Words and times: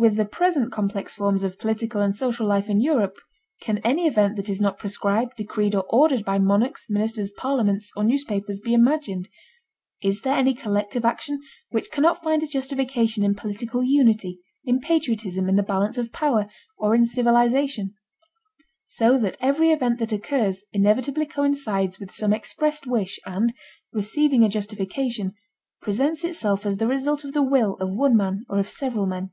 With 0.00 0.14
the 0.14 0.24
present 0.26 0.70
complex 0.70 1.12
forms 1.12 1.42
of 1.42 1.58
political 1.58 2.00
and 2.00 2.14
social 2.14 2.46
life 2.46 2.68
in 2.68 2.80
Europe 2.80 3.16
can 3.60 3.78
any 3.78 4.06
event 4.06 4.36
that 4.36 4.48
is 4.48 4.60
not 4.60 4.78
prescribed, 4.78 5.32
decreed, 5.36 5.74
or 5.74 5.84
ordered 5.90 6.24
by 6.24 6.38
monarchs, 6.38 6.86
ministers, 6.88 7.32
parliaments, 7.32 7.90
or 7.96 8.04
newspapers 8.04 8.60
be 8.60 8.74
imagined? 8.74 9.28
Is 10.00 10.20
there 10.20 10.36
any 10.36 10.54
collective 10.54 11.04
action 11.04 11.40
which 11.70 11.90
cannot 11.90 12.22
find 12.22 12.44
its 12.44 12.52
justification 12.52 13.24
in 13.24 13.34
political 13.34 13.82
unity, 13.82 14.38
in 14.64 14.78
patriotism, 14.78 15.48
in 15.48 15.56
the 15.56 15.64
balance 15.64 15.98
of 15.98 16.12
power, 16.12 16.46
or 16.76 16.94
in 16.94 17.04
civilization? 17.04 17.94
So 18.86 19.18
that 19.18 19.36
every 19.40 19.72
event 19.72 19.98
that 19.98 20.12
occurs 20.12 20.62
inevitably 20.72 21.26
coincides 21.26 21.98
with 21.98 22.12
some 22.12 22.32
expressed 22.32 22.86
wish 22.86 23.18
and, 23.26 23.52
receiving 23.92 24.44
a 24.44 24.48
justification, 24.48 25.32
presents 25.82 26.22
itself 26.22 26.64
as 26.64 26.76
the 26.76 26.86
result 26.86 27.24
of 27.24 27.32
the 27.32 27.42
will 27.42 27.74
of 27.80 27.90
one 27.90 28.16
man 28.16 28.44
or 28.48 28.60
of 28.60 28.68
several 28.68 29.04
men. 29.04 29.32